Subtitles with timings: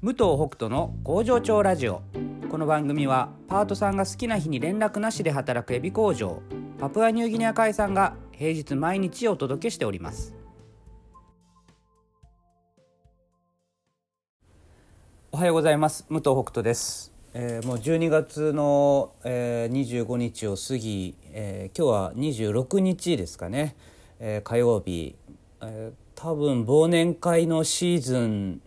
[0.00, 2.02] 武藤北斗の工場長ラジオ。
[2.48, 6.40] この番組はパートさんが好きな日に連絡なしで働くエビ工場
[6.78, 10.34] パプアニューギニア海さんが平日毎日お届けしております。
[15.32, 16.06] おはようございます。
[16.08, 23.76] 武藤北斗です、えーもう12月の、えー25日を過ぎ、えー今日は26日ですかね、
[24.20, 25.16] えー火曜日、
[25.60, 28.60] えー多分忘年会のシーズン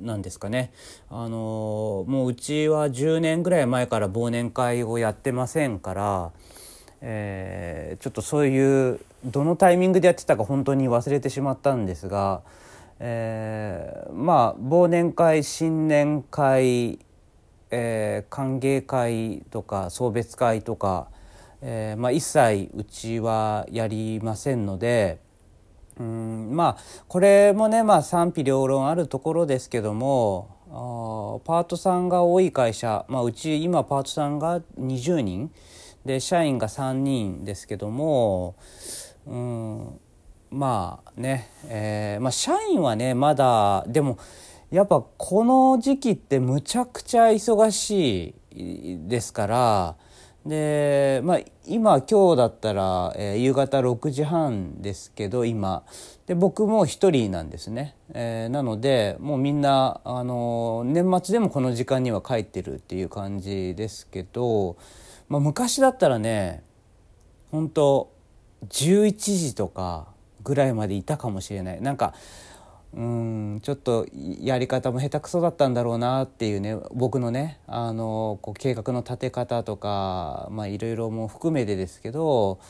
[0.00, 0.72] なんですかね、
[1.08, 6.32] あのもううちは10年ぐらい前から忘年会をやってませんから、
[7.00, 12.42] えーちょっとそういうどのタイミングでやってたか本当に忘れてしまったんですが、
[12.98, 16.98] えーまあ忘年会新年会、
[17.70, 21.08] えー歓迎会とか送別会とか、
[21.62, 25.23] えーまあ、一切うちはやりませんので。
[25.98, 35.52] うんまあこれもね、まあ、賛否両論あるところですけどもあパートさんが多い会社、まあ、うち今パートさんが20人
[36.04, 38.56] で社員が3人ですけども
[39.26, 40.00] うん
[40.50, 44.18] まあね、えーまあ、社員はねまだでも
[44.70, 49.96] やっぱこの時期ってむちゃくちゃ忙しいですから
[50.46, 55.84] で、まあ、今今日だったら、えー夕方6時半ですけど今。
[56.26, 64.76] で僕も一人なんですね、えーなのでもうみんなあの年末でもこの時間には帰ってるっていう感じですけど、
[65.28, 66.62] まあ、昔だったらね
[67.50, 68.10] 本当
[68.68, 70.08] 11時とか
[70.42, 71.80] ぐらいまでいたかもしれない。
[71.80, 72.14] なんか
[72.96, 74.06] うんちょっと
[74.40, 82.60] やり方も下手くそだったんだろうなっていうね僕のねあのこう計画の立て方とかまあいろいろも含めてですけど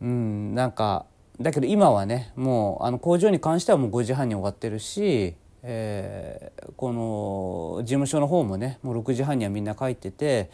[0.00, 1.06] うんなんか
[1.40, 10.50] だけど今はねもうあの工場に関してはもう5時半に終わってるし、えーこの事務所の方もねもう6時半にはみんな帰ってて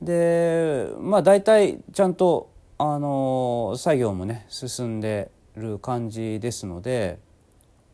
[0.00, 7.25] でまあ大体ちゃんとあの作業もね進んでる感じですので。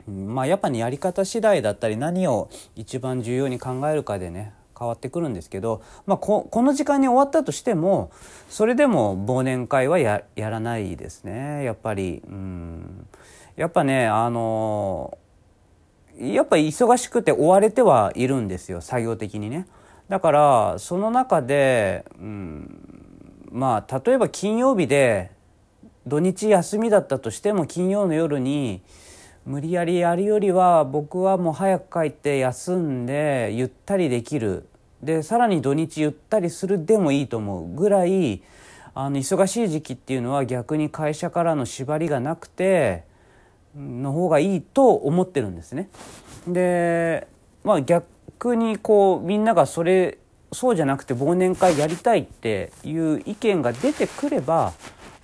[0.08, 8.10] まあやっぱりやり方次第だったり何を一番重要に考えるかでね変わってくるんですけど、まあ、ここの時間に終わったとしても
[8.48, 12.22] それでも忘年会はややらないですねやっぱり。
[12.26, 13.06] うん
[13.56, 15.18] やっぱねあの
[16.18, 19.66] やっぱ忙しくて追われてはいるんですよ作業的にね。
[20.08, 25.30] だからその中で、うん、まあ例えば金曜日で
[26.06, 28.82] 土日休みだったとしても金曜の夜に
[29.44, 34.68] 無理やりやるよりは僕はもう早く帰って休んでゆったりできる
[35.02, 38.42] でさらに土日ゆったりするでもいいと思うぐらい
[38.94, 43.04] あの忙しい時期っていうのは逆に会社からの縛りがなくて
[43.76, 45.88] の方がいいと思ってるんですね。
[46.46, 47.26] で
[47.64, 50.18] まあ逆にこうみんながそれ
[50.52, 54.74] そうじゃなくて忘年会やりたいっていう意見が出てくれば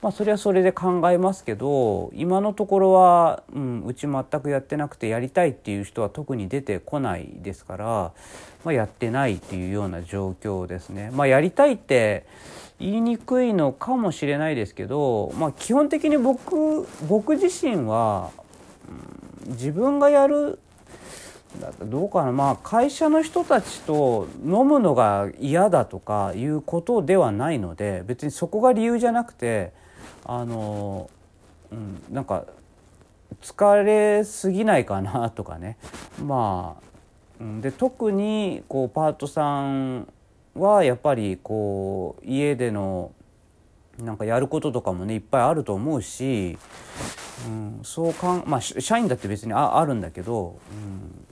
[0.02, 8.12] まあそれはそれで考えますけど今のところは、うん、うち全くやってなくてやりたいっていう人は特に出てこないですから、
[8.64, 11.10] まあ、やってないっていうような状況ですね。
[11.12, 12.26] まあ、やりたいって
[12.78, 18.30] 言いにくいのかもしれないですけど、まあ、基本的に僕僕自身は、
[18.88, 19.08] うん
[19.48, 20.58] 自分がやる
[21.82, 29.72] どうかなまあ会社の人たちと飲むのが嫌だとかいうことではないので別にそこが理由じゃなくて
[30.28, 31.10] あの、
[31.72, 32.44] うん、なんか
[33.42, 35.76] 疲れすぎないかなとかね。
[36.24, 36.88] まあ
[37.40, 40.08] うんで特にこうパートさん
[40.54, 43.12] はやっぱりこう家での
[43.98, 46.58] なんかやることとかもねいっぱいあると思うし、
[47.46, 51.26] うん、そうかんまあ社員だって別にああるんだけど、うん、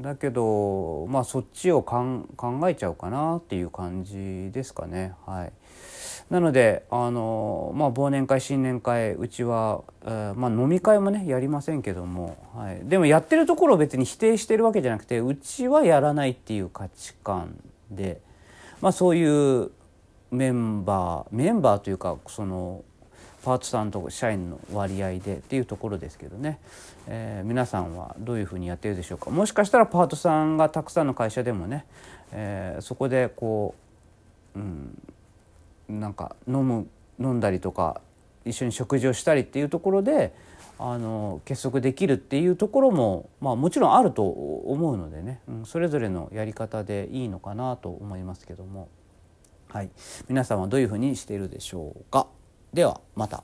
[0.00, 5.14] だけどまあそっちをかん考えちゃうかなっていう感じですかね。
[5.26, 5.52] はい。
[6.30, 17.58] なのであの、まあ、忘年会新年会うちは、えーまあ、飲み会もねやりませんけども、はい、でもやってるところを別に否定してるわけじゃなくてうちはやらないっていう価値観
[17.90, 18.20] で、
[18.82, 19.70] まあ、そういう
[20.30, 22.84] メンバーメンバーというかその
[23.44, 26.58] パートさんと社員の割合でっていうところですけどね、
[27.06, 29.30] えー皆さんはどういうふうにやってるでしょうか。
[29.30, 31.86] もしかしたらパートさんがたくさんの会社でもね、
[32.32, 33.74] えーそこでこ
[34.54, 35.02] う、うん、
[35.88, 36.86] なんか飲む
[37.20, 38.00] 飲んだりとか
[38.44, 40.32] 一緒に食事をしたりっていうところで
[40.78, 48.88] あの結束できるっていうところも、まあ、もちろんあると思うのでね、うん、それぞれのやり方でいいのかなと思いますけども、
[49.68, 49.90] はい、
[50.28, 52.28] 皆さんはどういうふうにしているでしょうか。
[52.72, 53.42] ではまた。